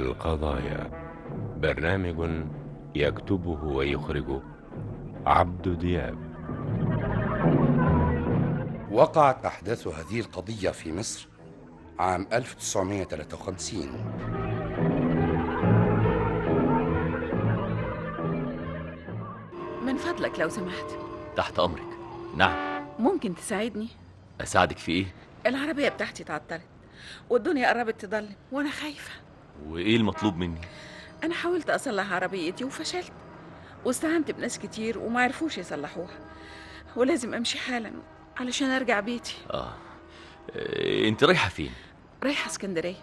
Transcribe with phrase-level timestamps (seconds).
[0.00, 0.90] القضايا.
[1.56, 2.44] برنامج
[2.94, 4.40] يكتبه ويخرجه
[5.26, 6.18] عبد دياب.
[8.90, 11.28] وقعت أحداث هذه القضية في مصر
[11.98, 13.88] عام 1953
[19.86, 20.86] من فضلك لو سمحت.
[21.36, 21.86] تحت أمرك.
[22.36, 22.84] نعم.
[22.98, 23.88] ممكن تساعدني؟
[24.40, 25.06] أساعدك في إيه؟
[25.46, 26.62] العربية بتاعتي اتعطلت
[27.30, 29.12] والدنيا قربت تضلم وأنا خايفة.
[29.66, 30.60] وإيه المطلوب مني؟
[31.24, 33.12] أنا حاولت أصلح عربيتي وفشلت.
[33.84, 36.18] واستعنت بناس كتير وما عرفوش يصلحوها.
[36.96, 37.92] ولازم أمشي حالا
[38.36, 39.36] علشان أرجع بيتي.
[39.50, 39.72] آه.
[40.56, 41.70] إيه، أنت رايحة فين؟
[42.22, 42.94] رايحة اسكندرية.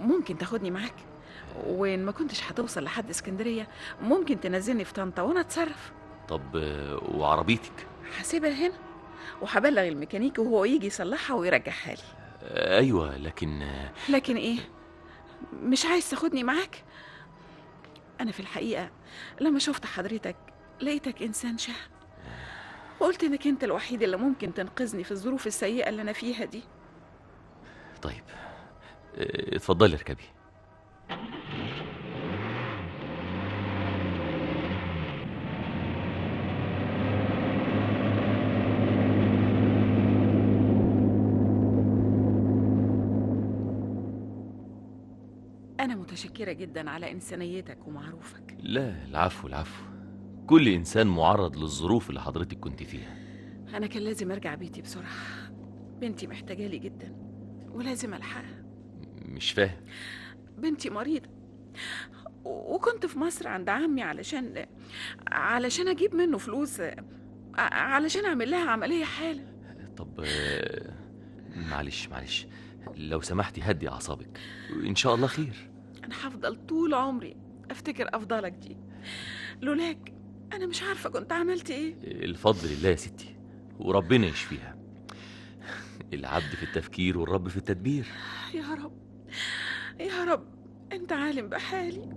[0.00, 0.94] ممكن تاخدني معاك؟
[1.66, 3.68] وإن ما كنتش هتوصل لحد اسكندرية
[4.02, 5.92] ممكن تنزلني في طنطا وأنا أتصرف.
[6.28, 7.86] طب آه، وعربيتك؟
[8.18, 8.74] هسيبها هنا
[9.42, 12.02] وهبلغ الميكانيكي وهو يجي يصلحها ويرجعها لي.
[12.42, 14.58] آه، أيوة لكن آه، لكن إيه؟
[15.52, 16.84] مش عايز تاخدني معاك؟
[18.20, 18.90] أنا في الحقيقة
[19.40, 20.36] لما شفت حضرتك
[20.80, 21.74] لقيتك إنسان شهم
[23.00, 26.62] وقلت إنك أنت الوحيد اللي ممكن تنقذني في الظروف السيئة اللي أنا فيها دي.
[28.02, 28.24] طيب
[29.18, 30.24] اتفضلي اركبي.
[46.36, 48.56] أنا متشكره جدا على إنسانيتك ومعروفك.
[48.58, 49.84] لا العفو العفو.
[50.46, 53.16] كل إنسان معرض للظروف اللي حضرتك كنت فيها.
[53.74, 55.12] أنا كان لازم أرجع بيتي بسرعة.
[56.00, 57.16] بنتي محتاجالي جدا
[57.68, 58.64] ولازم ألحقها.
[59.24, 59.84] مش فاهم.
[60.58, 61.28] بنتي مريضة.
[62.44, 64.66] وكنت في مصر عند عمي علشان
[65.26, 66.82] علشان أجيب منه فلوس
[67.58, 69.44] علشان أعمل لها عملية حالا.
[69.96, 70.24] طب
[71.56, 72.46] معلش معلش.
[72.96, 74.40] لو سمحتي هدي أعصابك.
[74.86, 75.70] إن شاء الله خير.
[76.06, 77.36] أنا هفضل طول عمري
[77.70, 78.76] أفتكر أفضلك دي.
[79.62, 80.12] لولاك
[80.52, 81.94] أنا مش عارفة كنت عملت إيه.
[82.04, 83.36] الفضل لله يا ستي
[83.78, 84.76] وربنا يشفيها.
[86.12, 88.06] العبد في التفكير والرب في التدبير.
[88.54, 88.92] يا رب
[90.00, 90.44] يا رب
[90.92, 92.16] أنت عالم بحالي.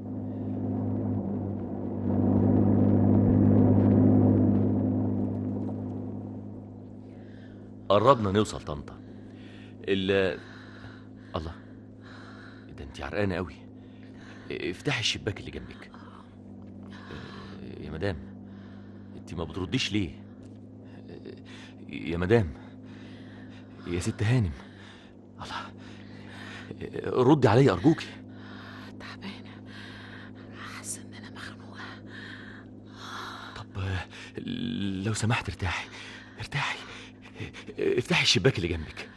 [7.90, 9.00] قربنا نوصل طنطا.
[9.88, 10.40] ال
[11.36, 11.54] الله
[12.78, 13.56] ده انت عرقانة قوي
[14.52, 15.92] افتحي الشباك اللي جنبك.
[17.82, 18.18] يا مدام
[19.18, 20.24] انت ما بترديش ليه؟
[21.90, 22.54] يا مدام
[23.88, 24.52] يا ست هانم.
[25.42, 25.72] الله
[27.06, 28.08] ردي عليا ارجوكي
[29.00, 29.64] تعبانة.
[30.78, 31.82] حاسة ان أنا مخنوقة.
[33.56, 33.66] طب
[35.06, 35.88] لو سمحت ارتاحي
[36.40, 36.80] ارتاحي.
[37.80, 39.09] افتحي الشباك اللي جنبك.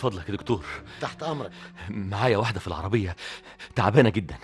[0.00, 0.64] فضلك يا دكتور.
[1.00, 1.50] تحت أمرك.
[1.88, 3.16] معايا واحدة في العربية.
[3.76, 4.36] تعبانة جدا.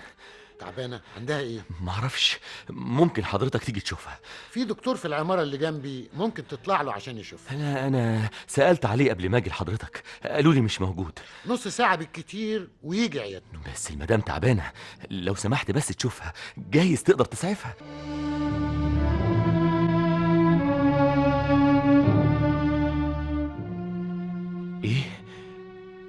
[0.58, 2.38] تعبانة؟ عندها إيه؟ معرفش
[2.70, 4.18] ممكن حضرتك تيجي تشوفها.
[4.50, 7.56] في دكتور في العمارة اللي جنبي ممكن تطلع له عشان يشوفها.
[7.56, 10.02] أنا أنا سألت عليه قبل ما أجي لحضرتك.
[10.24, 11.18] قالوا لي مش موجود.
[11.46, 13.58] نص ساعة بالكتير ويجي عيادته.
[13.72, 14.72] بس المدام تعبانة.
[15.10, 16.32] لو سمحت بس تشوفها.
[16.56, 17.74] جايز تقدر تسعفها.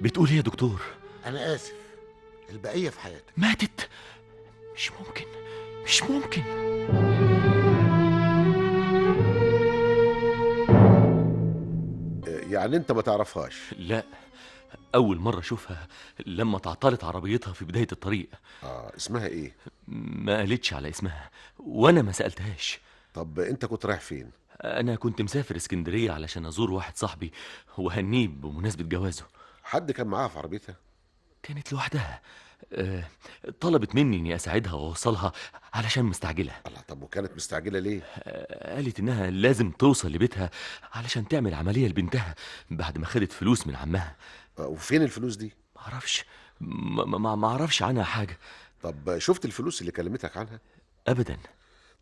[0.00, 0.82] بتقول إيه يا دكتور؟
[1.26, 1.72] أنا آسف.
[2.50, 3.32] البقية في حياتك.
[3.36, 3.88] ماتت.
[4.76, 5.24] مش ممكن.
[5.84, 6.42] مش ممكن.
[12.26, 14.04] يعني انت ما تعرفهاش؟ لا.
[14.94, 15.88] أول مرة أشوفها
[16.26, 18.28] لما تعطلت عربيتها في بداية الطريق.
[18.62, 19.54] آه اسمها إيه؟
[19.88, 21.30] ما قالتش على اسمها.
[21.58, 22.78] وأنا ما سألتهاش.
[23.14, 24.30] طب أنت كنت رايح فين؟
[24.64, 27.32] أنا كنت مسافر اسكندرية علشان أزور واحد صاحبي
[27.78, 29.24] وهنيه بمناسبة جوازه.
[29.68, 30.76] حد كان معاها في عربيتها؟
[31.42, 32.22] كانت لوحدها.
[32.72, 33.04] أه
[33.60, 35.32] طلبت مني إني أساعدها وأوصلها
[35.74, 36.52] علشان مستعجلة.
[36.66, 40.50] الله طب وكانت مستعجلة ليه؟ أه قالت إنها لازم توصل لبيتها
[40.92, 42.34] علشان تعمل عملية لبنتها
[42.70, 44.16] بعد ما خدت فلوس من عمها.
[44.58, 46.24] آه، وفين الفلوس دي؟ معرفش
[46.60, 48.38] ما ما- ما أعرفش عنها حاجة.
[48.82, 50.60] طب شفت الفلوس اللي كلمتك عنها؟
[51.08, 51.38] ابدا.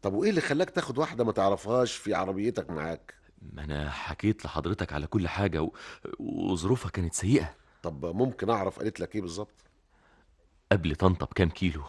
[0.03, 3.15] طب وإيه اللي خلاك تاخد واحدة ما تعرفهاش في عربيتك معاك؟
[3.53, 5.73] ما أنا حكيت لحضرتك على كل حاجة و...
[6.19, 7.55] وظروفها كانت سيئة.
[7.83, 9.65] طب ممكن أعرف قالت لك إيه بالظبط؟
[10.73, 11.83] قبل طنطا بكام كيلو؟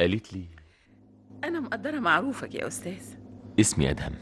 [0.00, 0.46] قالت لي
[1.44, 3.02] أنا مقدرة معروفك يا أستاذ.
[3.60, 4.14] اسمي أدهم.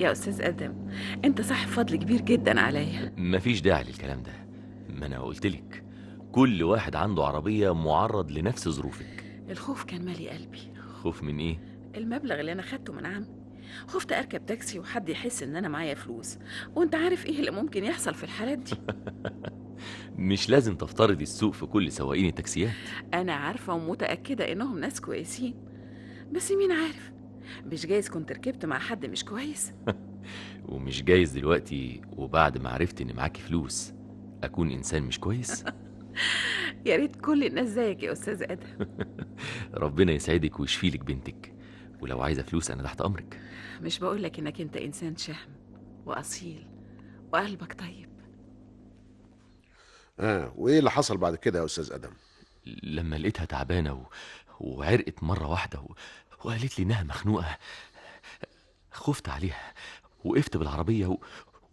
[0.00, 0.90] يا أستاذ آدم
[1.24, 3.14] أنت صاحب فضل كبير جدا عليا.
[3.16, 4.32] مفيش داعي للكلام ده.
[4.88, 5.84] ما أنا قلتلك
[6.32, 9.24] كل واحد عنده عربية معرض لنفس ظروفك.
[9.50, 10.72] الخوف كان مالي قلبي.
[11.02, 11.58] خوف من إيه؟
[11.96, 13.39] المبلغ اللي أنا خدته من عمي.
[13.86, 16.38] خفت أركب تاكسي وحد يحس إن أنا معايا فلوس.
[16.74, 18.72] وأنت عارف إيه اللي ممكن يحصل في الحالات دي؟
[20.18, 22.72] مش لازم تفترضي السوق في كل سواقين التاكسيات.
[23.14, 25.54] أنا عارفة ومتأكدة إنهم ناس كويسين.
[26.32, 27.12] بس مين عارف؟
[27.66, 29.72] مش جايز كنت ركبت مع حد مش كويس.
[30.68, 33.92] ومش جايز دلوقتي وبعد ما عرفت إن معاكي فلوس
[34.44, 35.64] أكون إنسان مش كويس.
[36.86, 38.88] يا ريت كل الناس زيك يا أستاذ ادهم
[39.74, 41.54] ربنا يسعدك ويشفيلك بنتك.
[42.00, 43.40] ولو عايزة فلوس أنا تحت أمرك.
[43.82, 45.56] مش بقولك إنك أنت إنسان شهم
[46.06, 46.66] وأصيل
[47.32, 48.10] وقلبك طيب.
[50.20, 52.12] آه وإيه اللي حصل بعد كده يا أستاذ أدم؟
[52.82, 54.02] لما لقيتها تعبانة و...
[54.60, 55.94] وعرقت مرة واحدة و...
[56.44, 57.58] وقالت لي إنها مخنوقة.
[58.92, 59.74] خفت عليها.
[60.24, 61.18] وقفت بالعربية و...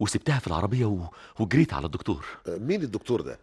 [0.00, 1.08] وسبتها في العربية و...
[1.40, 2.26] وجريت على الدكتور.
[2.48, 3.38] آه، مين الدكتور ده؟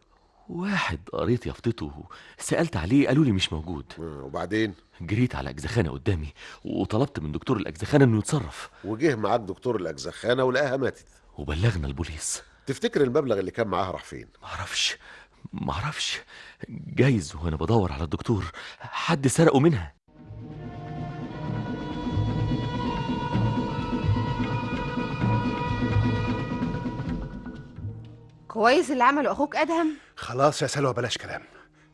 [0.49, 2.03] واحد قريت يافطته.
[2.37, 3.85] سألت عليه قالوا لي مش موجود.
[3.99, 6.33] وبعدين؟ جريت على أجزخانة قدامي
[6.65, 8.69] وطلبت من دكتور الأجزخانة إنه يتصرف.
[8.83, 11.05] وجه معاك دكتور الاجزخانه ولقاها ماتت.
[11.37, 12.41] وبلغنا البوليس.
[12.65, 14.97] تفتكر المبلغ اللي كان معاها راح فين؟ معرفش
[15.53, 16.21] معرفش
[16.69, 18.51] جايز وأنا بدور على الدكتور.
[18.79, 19.95] حد سرقه منها.
[28.55, 31.43] كويس اللي عمله أخوك أدهم؟ خلاص يا سلوى بلاش كلام.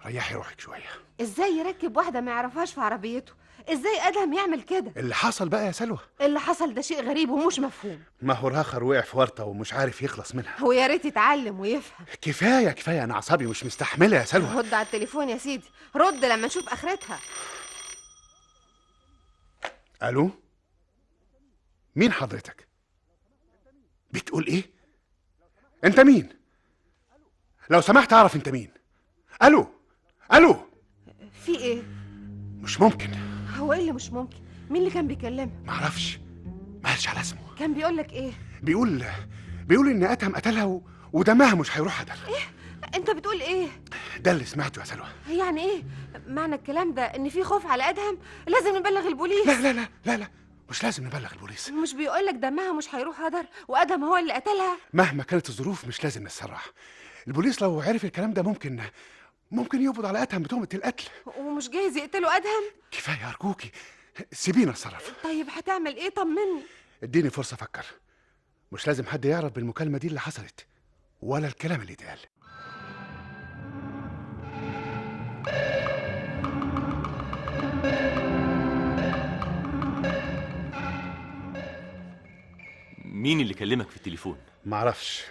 [0.06, 0.90] ريحي روحك شوية.
[1.22, 3.34] إزاي يركب واحدة ما يعرفهاش في عربيته؟
[3.70, 7.60] إزاي أدهم يعمل كده؟ اللي حصل بقى يا سلوى اللي حصل ده شيء غريب ومش
[7.60, 8.04] مفهوم.
[8.22, 10.64] ما هو راخر وقع في ورطة ومش عارف يخلص منها.
[10.64, 12.06] ويا ريت يتعلم ويفهم.
[12.22, 15.68] كفاية كفاية أنا أعصابي مش مستحملة يا سلوى رد على التليفون يا سيدي.
[15.96, 17.20] رد لما نشوف آخرتها.
[20.04, 20.32] ألو؟
[21.96, 22.68] مين حضرتك؟
[24.12, 24.64] بتقول إيه؟
[25.84, 26.41] أنت مين؟
[27.72, 28.72] لو سمحت أعرف أنت مين.
[29.44, 29.68] ألو
[30.34, 30.58] ألو.
[31.46, 31.84] في إيه؟
[32.62, 33.10] مش ممكن.
[33.58, 34.38] هو إيه اللي مش ممكن؟
[34.70, 36.20] مين اللي كان بيكلمك؟ معرفش
[36.84, 37.40] ما قالش على اسمه.
[37.60, 38.32] كان بيقول لك إيه؟
[38.64, 39.04] بيقول
[39.66, 40.82] بيقول إن أتهم قتلها و...
[41.14, 42.16] ودمها مش هيروح هدر
[42.96, 43.68] أنت بتقول إيه؟
[44.20, 45.08] ده اللي سمعته يا سلوى.
[45.30, 45.84] يعني إيه؟
[46.28, 49.48] معنى الكلام ده إن في خوف على أدهم؟ لازم نبلغ البوليس.
[49.48, 50.28] لا لا لا لا لا.
[50.70, 51.70] مش لازم نبلغ البوليس.
[51.70, 56.04] مش بيقول لك دمها مش هيروح هدر وأدهم هو اللي قتلها؟ مهما كانت الظروف مش
[56.04, 56.60] لازم نتسرع
[57.28, 58.80] البوليس لو عرف الكلام ده ممكن
[59.52, 61.04] ممكن يقبض على اتهم بتهمة القتل.
[61.38, 63.72] ومش جايز يقتلوا أدهم؟ كفاية أرجوكي
[64.32, 66.62] سيبينا اتصرف طيب هتعمل إيه؟ طمني.
[67.04, 67.86] اديني فرصة أفكر.
[68.72, 70.66] مش لازم حد يعرف بالمكالمة دي اللي حصلت
[71.22, 72.20] ولا الكلام اللي اتقال.
[83.06, 85.24] مين اللي كلمك في التليفون؟ معرفش.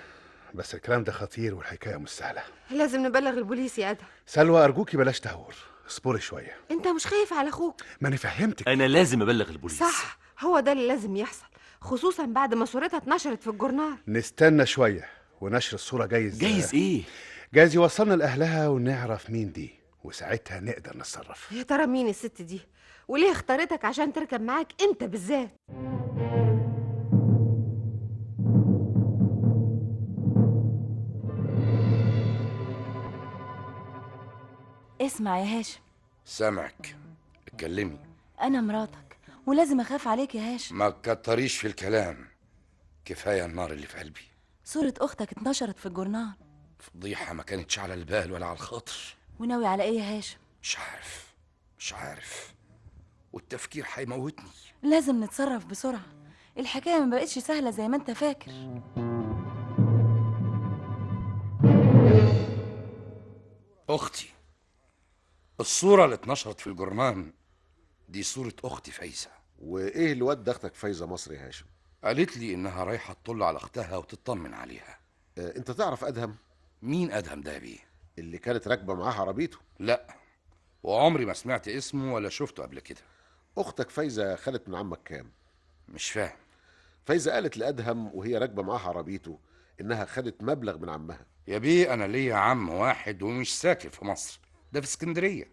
[0.54, 2.42] بس الكلام ده خطير والحكاية مش سهلة.
[2.70, 4.06] لازم نبلغ البوليس يا أدهم.
[4.26, 5.54] سلوى أرجوكي بلاش تهور.
[5.88, 6.56] اصبري شوية.
[6.70, 8.68] أنت مش خايف على أخوك؟ ما أنا فهمتك.
[8.68, 9.78] أنا لازم أبلغ البوليس.
[9.78, 11.46] صح هو ده اللي لازم يحصل
[11.80, 13.96] خصوصا بعد ما صورتها اتنشرت في الجورنال.
[14.08, 15.08] نستنى شوية
[15.40, 16.38] ونشر الصورة جايز.
[16.38, 17.02] جايز إيه؟
[17.54, 19.70] جايز يوصلنا لأهلها ونعرف مين دي
[20.04, 21.52] وساعتها نقدر نتصرف.
[21.52, 22.60] يا ترى مين الست دي؟
[23.08, 25.50] وليه اختارتك عشان تركب معاك أنت بالذات؟
[35.10, 35.80] اسمع يا هاشم.
[36.24, 36.96] سامعك.
[37.48, 37.98] اتكلمي.
[38.40, 40.78] أنا مراتك ولازم أخاف عليك يا هاشم.
[40.78, 42.28] ما تكتريش في الكلام.
[43.04, 44.20] كفاية النار اللي في قلبي.
[44.64, 46.30] صورة أختك اتنشرت في الجورنال.
[46.78, 49.16] فضيحة ما كانتش على البال ولا على الخاطر.
[49.40, 51.34] وناوي على إيه يا هاشم؟ مش عارف
[51.78, 52.54] مش عارف.
[53.32, 54.50] والتفكير هيموتني.
[54.82, 56.06] لازم نتصرف بسرعة.
[56.58, 58.52] الحكاية ما بقتش سهلة زي ما أنت فاكر.
[63.88, 64.28] أختي
[65.60, 67.32] الصورة اللي اتنشرت في الجرنان
[68.08, 69.30] دي صورة أختي فايزة.
[69.58, 71.66] وإيه اللي ودى أختك فايزة مصر يا هاشم؟
[72.04, 74.98] قالت لي إنها رايحة تطل على أختها وتطمن عليها.
[75.38, 76.36] آه، أنت تعرف أدهم؟
[76.82, 77.78] مين أدهم ده بيه؟
[78.18, 79.58] اللي كانت راكبة معاه عربيته.
[79.78, 80.16] لا
[80.82, 83.00] وعمري ما سمعت اسمه ولا شفته قبل كده.
[83.58, 85.30] أختك فايزة خدت من عمك كام؟
[85.88, 86.36] مش فاهم.
[87.06, 89.38] فايزة قالت لأدهم وهي راكبة معاه عربيته
[89.80, 91.26] إنها خدت مبلغ من عمها.
[91.48, 94.40] يا بيه أنا ليا عم واحد ومش ساكن في مصر.
[94.72, 95.50] ده في اسكندرية.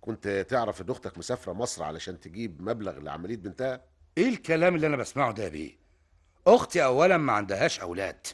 [0.00, 3.80] كنت تعرف ان أختك مسافرة مصر علشان تجيب مبلغ لعملية بنتها؟
[4.18, 5.76] إيه الكلام اللي أنا بسمعه ده يا بيه؟
[6.46, 8.26] أختي اولا ما عندهاش أولاد.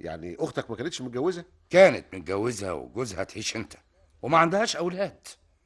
[0.00, 3.72] يعني أختك ما كانتش متجوزة؟ كانت متجوزها وجوزها تعيش انت
[4.22, 5.18] وما عندهاش أولاد.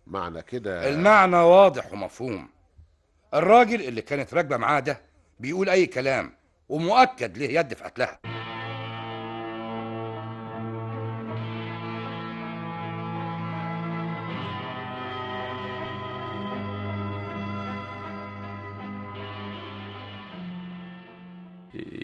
[0.06, 2.48] معنى كده المعنى واضح ومفهوم.
[3.34, 5.00] الراجل اللي كانت راكبة معاه ده
[5.40, 6.34] بيقول أي كلام
[6.68, 8.20] ومؤكد ليه يد في قتلها.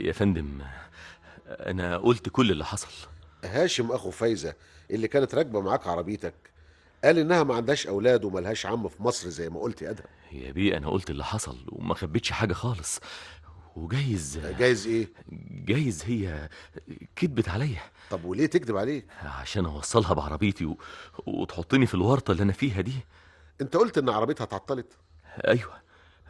[0.09, 0.61] يا فندم
[1.47, 2.89] أنا قلت كل اللي حصل.
[3.45, 4.55] هاشم أخو فايزة
[4.91, 6.35] اللي كانت راكبة معاك عربيتك
[7.05, 10.07] قال إنها ما عندهاش أولاد وملهاش عم في مصر زي ما قلت يا أدهم.
[10.33, 13.01] يا بيه أنا قلت اللي حصل وما خبيتش حاجة خالص.
[13.77, 15.09] وجايز جايز إيه؟
[15.51, 16.49] جايز هي
[17.17, 17.83] كدبت عليا.
[18.11, 20.79] طب وليه تكذب عليك عشان أوصلها بعربيتي و...
[21.27, 22.95] وتحطني في الورطة اللي أنا فيها دي.
[23.61, 24.93] أنت قلت إن عربيتها اتعطلت.
[25.49, 25.73] أيوه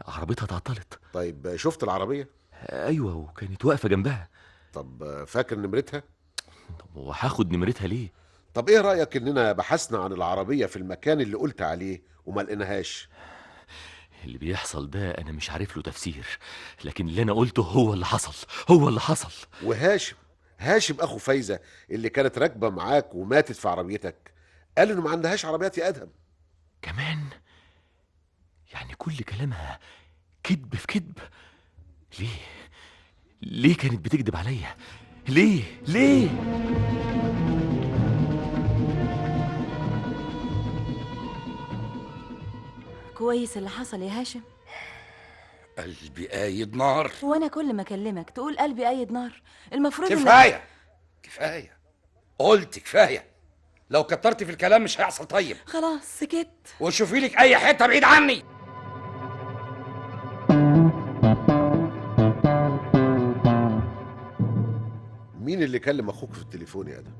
[0.06, 0.98] عربيتها اتعطلت.
[1.12, 4.28] طيب شفت العربية؟ أيوه وكانت واقفة جنبها.
[4.72, 6.02] طب فاكر نمرتها؟
[6.78, 8.12] طب وهاخد نمرتها ليه؟
[8.54, 13.08] طب إيه رأيك إننا بحثنا عن العربية في المكان اللي قلت عليه وما لقيناهاش؟
[14.24, 16.26] اللي بيحصل ده أنا مش عارف له تفسير
[16.84, 19.46] لكن اللي أنا قلته هو اللي حصل هو اللي حصل.
[19.62, 20.16] وهاشم
[20.58, 21.60] هاشم أخو فايزة
[21.90, 24.32] اللي كانت راكبة معاك وماتت في عربيتك
[24.78, 26.08] قال إنه ما عندهاش عربيات يا أدهم.
[26.82, 27.24] كمان؟
[28.72, 29.78] يعني كل كلامها
[30.42, 31.18] كذب في كذب.
[32.20, 32.28] ليه؟
[33.42, 34.76] ليه كانت بتكذب عليا؟
[35.28, 36.28] ليه؟ ليه؟
[43.14, 44.40] كويس اللي حصل يا هاشم.
[45.78, 47.12] قلبي قايد نار.
[47.22, 49.42] وأنا كل ما أكلمك تقول قلبي ايد نار.
[49.72, 50.64] المفروض كفاية!
[51.22, 51.76] كفاية!
[52.38, 53.24] قلت كفاية!
[53.90, 55.56] لو كترت في الكلام مش هيحصل طيب.
[55.66, 56.48] خلاص سكت.
[56.80, 58.44] وشوفي لك أي حتة بعيد عني!
[65.48, 67.14] مين اللي كلم أخوك في التليفون يا ادهم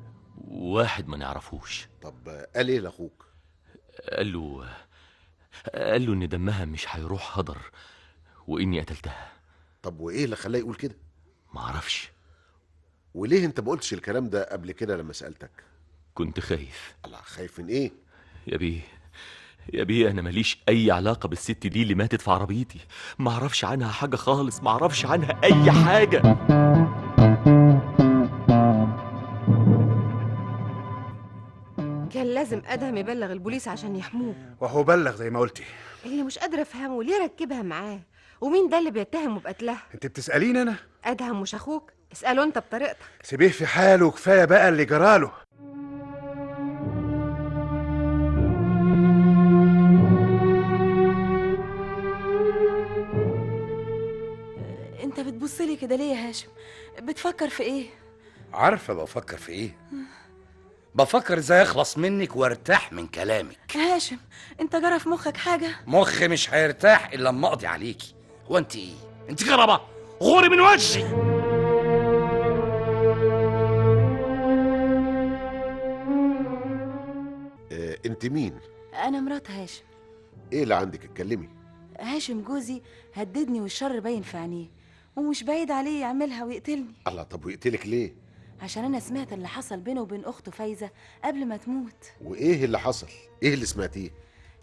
[0.49, 1.89] واحد ما نعرفوش.
[2.03, 3.27] طب قال إيه لأخوك؟
[4.13, 4.69] قال له
[5.75, 7.59] قال له إن دمها مش هيروح هدر
[8.47, 9.33] وإني قتلتها.
[9.83, 10.95] طب وإيه اللي خلاه يقول كده؟
[11.55, 12.11] معرفش
[13.15, 15.65] وليه أنت ما قلتش الكلام ده قبل كده لما سألتك؟
[16.15, 16.97] كنت خايف.
[17.05, 17.93] الله خايف من إيه؟
[18.47, 18.81] يا بيه
[19.73, 22.81] يا بيه أنا ماليش أي علاقة بالست دي اللي ماتت في عربيتي.
[23.19, 26.23] معرفش عنها حاجة خالص معرفش عنها أي حاجة.
[32.49, 34.35] لازم أدهم يبلغ البوليس عشان يحموه.
[34.61, 35.65] وهو بلغ زي ما قلتي.
[36.05, 38.01] اللي مش قادره أفهمه ليه ركبها معاه؟
[38.41, 40.75] ومين ده اللي بيتهمه بقتلها أنت بتسأليني أنا؟
[41.05, 41.93] أدهم مش أخوك.
[42.13, 42.97] اسأله أنت بطريقتك.
[43.23, 45.33] سيبيه في حاله كفايه بقى اللي جراله.
[55.05, 56.49] أنت بتبصلي كده ليه يا هاشم؟
[57.03, 57.87] بتفكر في إيه؟
[58.53, 59.71] عارفة بفكر في إيه؟
[60.95, 63.77] بفكر إزاي اخلص منك وأرتاح من كلامك.
[63.77, 64.17] هاشم
[64.61, 68.15] أنت جرى في مخك حاجة؟ مخي مش هيرتاح إلا لما أقضي عليكي
[68.51, 68.95] هو أنت إيه؟
[69.31, 69.81] أنت كربه
[70.23, 71.05] غوري من وجهي.
[77.73, 78.59] آه أنت مين؟
[78.95, 79.83] أنا مرات هاشم.
[80.53, 81.49] إيه اللي عندك؟ اتكلمي.
[82.01, 82.83] هاشم جوزي
[83.15, 84.67] هددني والشر باين في عينيه
[85.17, 86.95] ومش بعيد عليه يعملها ويقتلني.
[87.09, 88.15] الله طب ويقتلك ليه؟
[88.61, 90.91] عشان أنا سمعت اللي حصل بينه وبين أخته فايزة
[91.25, 92.13] قبل ما تموت.
[92.21, 93.09] وإيه اللي حصل؟
[93.43, 94.11] إيه اللي سمعتيه؟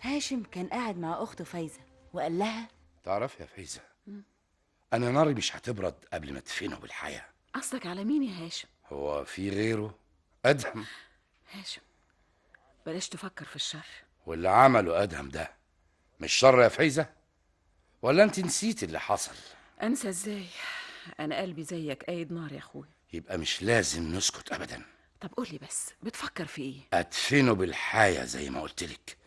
[0.01, 1.79] هاشم كان قاعد مع أخته فايزة
[2.13, 2.67] وقال لها
[3.03, 3.81] تعرف يا فايزة
[4.93, 7.25] أنا ناري مش هتبرد قبل ما تدفنه بالحياة.
[7.53, 9.95] قصدك على مين يا هاشم؟ هو في غيره؟
[10.45, 10.85] أدهم.
[11.51, 11.81] هاشم
[12.85, 13.85] بلاش تفكر في الشر.
[14.25, 15.51] واللي عمله أدهم ده
[16.19, 17.09] مش شر يا فايزة؟
[18.01, 19.35] ولا أنت نسيت اللي حصل؟
[19.83, 20.45] أنسى إزاي؟
[21.19, 22.85] أنا قلبي زيك قايد نار يا أخوي.
[23.13, 24.81] يبقى مش لازم نسكت ابدا.
[25.21, 29.17] طب قولي بس بتفكر في إيه؟ أدفنه بالحياة زي ما قلت لك.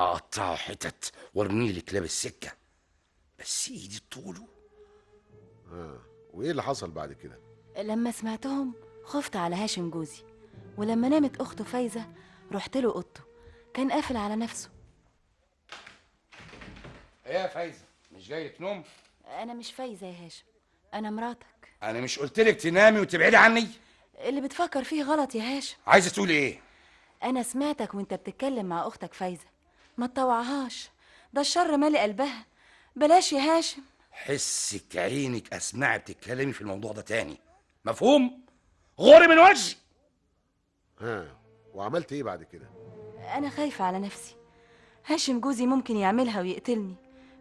[0.00, 2.52] أقطعه حتت وارميه لك لاب السكة.
[3.38, 4.48] بس إيدي طوله
[5.72, 6.00] آه
[6.32, 7.38] وإيه اللي حصل بعد كده؟
[7.76, 10.22] لما سمعتهم خفت على هاشم جوزي
[10.76, 12.06] ولما نامت أخته فايزة
[12.52, 13.20] رحت له أوضته.
[13.74, 14.70] كان قافل على نفسه.
[17.26, 18.84] إيه يا فايزة؟ مش جاي لك نوم؟
[19.26, 20.44] أنا مش فايزة يا هاشم
[20.94, 21.59] أنا مراتك.
[21.82, 23.68] أنا مش قلت لك تنامي وتبعدي عني؟
[24.24, 26.60] اللي بتفكر فيه غلط يا هاشم عايزة تقولي إيه؟
[27.22, 29.44] أنا سمعتك وأنت بتتكلم مع أختك فايزة.
[29.96, 30.90] ما تطوعهاش.
[31.32, 32.46] ده الشر مالي قلبها
[32.96, 33.82] بلاش يا هاشم
[34.12, 37.38] حسك عينك أسمعي بتتكلمي في الموضوع ده تاني.
[37.84, 38.40] مفهوم؟
[39.00, 39.74] غوري من وجهي.
[41.00, 41.36] ها
[41.74, 42.66] وعملت إيه بعد كده؟
[43.34, 44.34] أنا خايفة على نفسي.
[45.06, 46.94] هاشم جوزي ممكن يعملها ويقتلني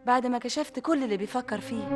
[0.05, 1.87] بعد ما كشفت كل اللي بيفكر فيه.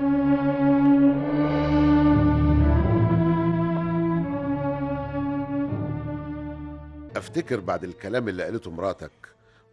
[7.24, 9.12] افتكر بعد الكلام اللي قالته مراتك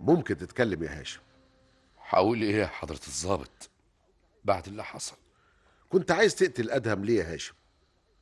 [0.00, 1.20] ممكن تتكلم يا هاشم؟
[2.08, 3.70] هقول إيه يا حضرة الضابط؟
[4.44, 5.16] بعد اللي حصل.
[5.88, 7.54] كنت عايز تقتل أدهم ليه يا هاشم؟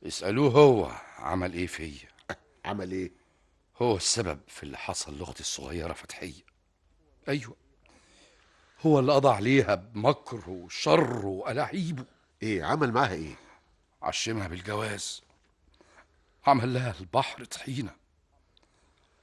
[0.07, 2.09] اسألوه هو عمل إيه فيا.
[2.65, 3.11] عمل إيه؟
[3.81, 6.43] هو السبب في اللي حصل لأختي الصغيرة فتحية.
[7.27, 7.55] أيوه.
[8.81, 12.05] هو اللي قضى عليها بمكر وشر والاعيبه
[12.43, 13.35] إيه عمل معاها إيه؟
[14.01, 15.21] عشمها بالجواز.
[16.47, 17.98] عمل لها البحر طحينة.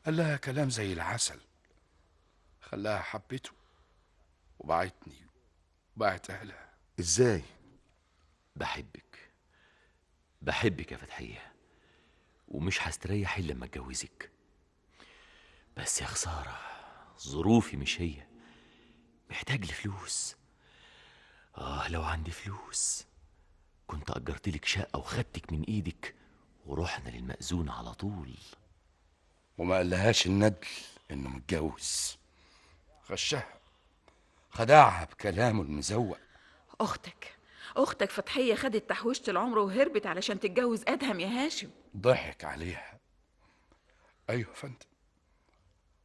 [0.07, 1.41] قال لها كلام زي العسل.
[2.61, 3.51] خلاها حبته
[4.59, 5.27] وبعتني
[5.97, 6.71] وبعت أهلها.
[7.01, 7.43] إزاي؟
[8.57, 9.31] بحبك.
[10.43, 11.53] بحبك يا فتحية.
[12.49, 14.31] ومش هستريح إلا لما أتجوزك.
[15.77, 16.61] بس يا خسارة
[17.21, 18.27] ظروفي مش هي.
[19.31, 20.37] محتاج لفلوس
[21.59, 23.07] آه لو عندي فلوس.
[23.87, 26.15] كنت أجرت لك شقة وخدتك من إيدك
[26.67, 28.35] ورحنا للمأذون على طول.
[29.59, 30.67] وما قالهاش الندل
[31.11, 32.17] إنه متجوز.
[33.11, 33.59] غشها.
[34.51, 36.19] خدعها بكلامه المزوق.
[36.81, 37.37] أختك
[37.77, 41.71] أختك فتحية خدت تحويشة العمر وهربت علشان تتجوز أدهم يا هاشم.
[41.97, 42.99] ضحك عليها.
[44.31, 44.77] أيوه يا فندم.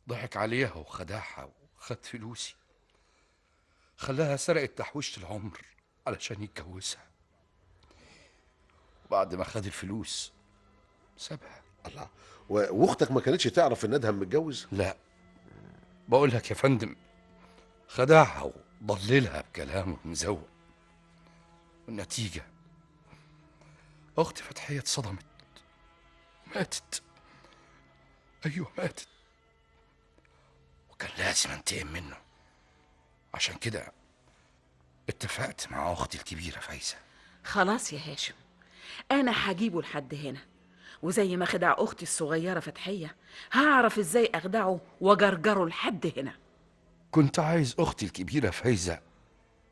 [0.09, 2.55] ضحك عليها وخدعها وخد فلوسي.
[3.97, 5.61] خلاها سرقت تحويشة العمر
[6.07, 7.07] علشان يتجوزها.
[9.05, 10.31] وبعد ما خد الفلوس
[11.17, 11.61] سابها.
[11.85, 12.09] الله.
[12.51, 14.97] واختك ما كانتش تعرف ان ادهم متجوز؟ لا.
[16.07, 16.95] بقول لك يا فندم
[17.87, 20.47] خدعها وضللها بكلامه المزوق
[21.87, 22.43] والنتيجة
[24.17, 25.25] أختي فتحية اتصدمت.
[26.55, 27.01] ماتت.
[28.45, 29.07] أيوة ماتت.
[30.91, 32.17] وكان لازم أنتقم منه.
[33.33, 33.91] عشان كده
[35.09, 36.95] اتفقت مع أختي الكبيرة فايزة.
[37.43, 38.33] خلاص يا هاشم
[39.11, 40.50] أنا هجيبه لحد هنا.
[41.03, 43.15] وزي ما خدع أختي الصغيرة فتحية
[43.51, 46.33] هعرف إزاي أخدعه وأجرجره لحد هنا.
[47.11, 48.99] كنت عايز أختي الكبيرة فايزة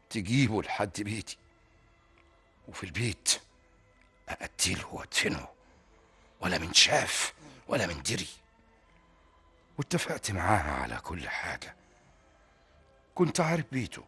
[0.09, 1.37] تجيبه لحد بيتي
[2.67, 3.41] وفي البيت
[4.29, 5.47] أقتله وأدفنه
[6.41, 7.33] ولا من شاف
[7.67, 8.27] ولا من دري.
[9.77, 11.75] واتفقت معاها على كل حاجة.
[13.15, 14.03] كنت عارف بيته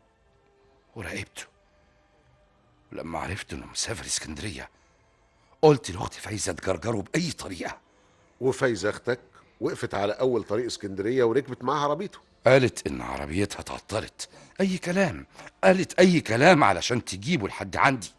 [0.96, 1.43] وراقبته
[2.91, 4.69] ولما عرفت إنه مسافر إسكندرية
[5.62, 7.78] قلت لأختي فايزة تجرجره بأي طريقة.
[8.41, 9.19] وفايزة أختك
[9.62, 12.19] وقفت على أول طريق اسكندرية وركبت معاها عربيته.
[12.47, 14.30] قالت إن عربيتها اتعطلت
[14.62, 15.26] أي كلام؟
[15.63, 18.12] قالت أي كلام علشان تجيبه لحد عندي.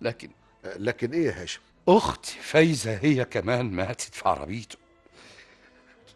[0.00, 0.30] لكن
[0.64, 4.76] لكن إيه يا هاشم؟ أختي فايزة هي كمان ماتت في عربيته.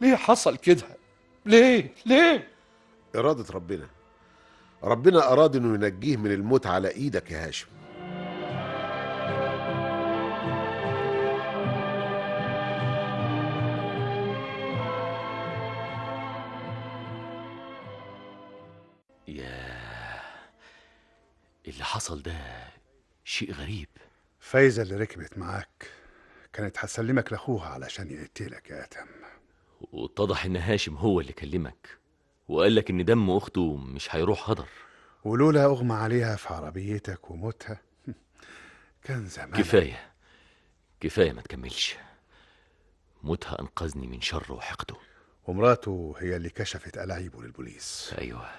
[0.00, 0.86] ليه حصل كده؟
[1.46, 2.48] ليه؟ ليه؟
[3.16, 3.86] إرادة ربنا.
[4.82, 7.66] ربنا أراد إنه ينجيه من الموت على إيدك يا هاشم.
[21.66, 22.38] اللي حصل ده
[23.24, 23.88] شيء غريب.
[24.40, 25.90] فايزة اللي ركبت معاك.
[26.52, 29.08] كانت هتسلمك لأخوها علشان يقتلك يا ادهم
[29.92, 31.98] واتضح إن هاشم هو اللي كلمك
[32.48, 34.68] وقال لك إن دم أخته مش هيروح هدر.
[35.24, 37.80] ولولا أغمى عليها في عربيتك وموتها
[39.04, 40.12] كان زمان كفاية.
[41.00, 41.96] كفاية ما تكملش.
[43.22, 44.96] موتها أنقذني من شر وحقده.
[45.46, 48.14] ومراته هي اللي كشفت ألاعيبه للبوليس.
[48.18, 48.50] أيوه.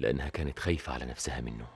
[0.00, 1.66] لأنها كانت خايفة على نفسها منه.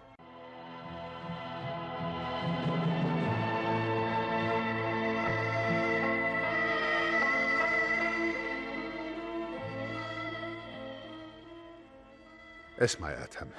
[12.79, 13.51] اسمع يا أدهم.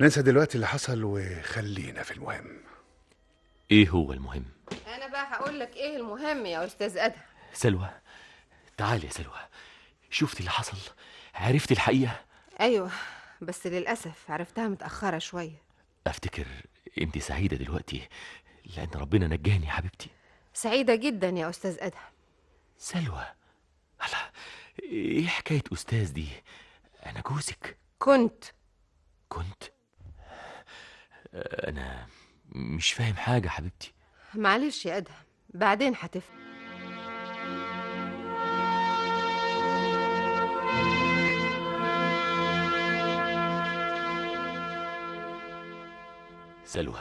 [0.00, 2.60] ننسى دلوقتي اللي حصل وخلينا في المهم.
[3.70, 4.44] إيه هو المهم؟
[4.86, 7.22] أنا بقى هقول لك إيه المهم يا أستاذ أدهم.
[7.52, 7.90] سلوى
[8.76, 9.38] تعالي يا سلوى.
[10.10, 10.76] شفتي اللي حصل؟
[11.34, 12.20] عرفتي الحقيقة؟
[12.60, 12.90] أيوه
[13.40, 15.62] بس للأسف عرفتها متأخرة شوية.
[16.06, 16.46] أفتكر
[17.00, 18.08] انت سعيدة دلوقتي
[18.76, 20.10] لأن ربنا نجاني يا حبيبتي.
[20.54, 22.00] سعيدة جدا يا أستاذ أدهم.
[22.78, 23.26] سلوى
[24.00, 24.32] هلا
[24.82, 26.28] إيه حكاية أستاذ دي؟
[27.06, 27.78] أنا جوزك.
[27.98, 28.44] كنت.
[29.28, 29.62] كنت؟
[31.34, 32.06] أنا
[32.48, 33.92] مش فاهم حاجة حبيبتي.
[34.34, 35.14] معلش يا أدهم
[35.48, 36.47] بعدين هتفهم.
[46.68, 47.00] سلوى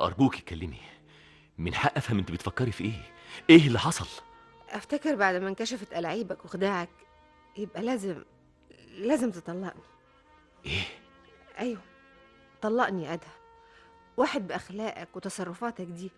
[0.00, 0.80] أرجوك اتكلمي
[1.58, 3.02] من حق أفهم أنت بتفكري في إيه؟
[3.50, 4.06] إيه اللي حصل؟
[4.68, 6.88] أفتكر بعد ما انكشفت ألاعيبك وخداعك
[7.56, 8.24] يبقى لازم
[8.90, 9.82] لازم تطلقني.
[10.66, 10.82] إيه؟
[11.58, 11.80] أيوه
[12.62, 13.30] طلقني يا أدهم.
[14.16, 16.10] واحد بأخلاقك وتصرفاتك دي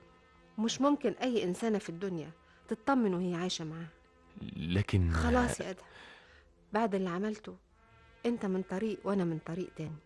[0.59, 2.31] مش ممكن أي إنسانة في الدنيا
[2.69, 3.87] تطمن وهي عايشة معاه.
[4.57, 5.87] لكن خلاص يا أدهم.
[6.73, 7.57] بعد اللي عملته
[8.27, 9.97] أنت من طريق وأنا من طريق تاني.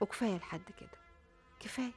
[0.00, 1.03] وكفاية لحد كده.
[1.64, 1.92] كفاية.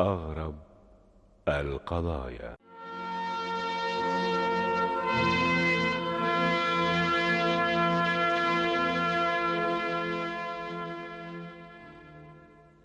[0.00, 0.54] أغرب
[1.48, 2.56] القضايا.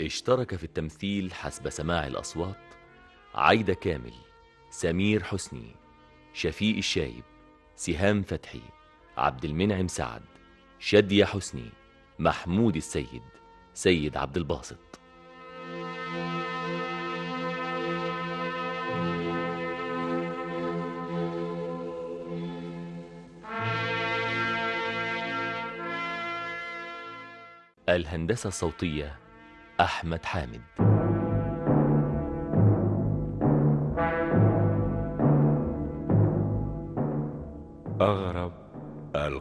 [0.01, 2.58] اشترك في التمثيل حسب سماع الأصوات
[3.49, 4.13] عايدة كامل
[4.69, 5.75] سمير حسني
[6.33, 7.23] شفيق الشايب
[7.75, 8.61] سهام فتحي
[9.17, 10.21] عبد المنعم سعد
[10.79, 11.69] شادية حسني
[12.19, 13.23] محمود السيد
[13.73, 14.99] سيد عبد الباسط.
[27.89, 29.17] الهندسة الصوتية
[29.79, 30.88] أحمد حامد.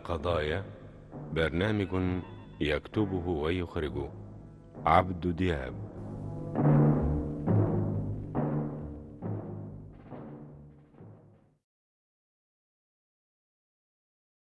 [0.08, 0.64] القضايا
[1.32, 2.20] برنامج
[2.60, 4.10] يكتبه ويخرجه
[4.86, 5.87] عبد دياب.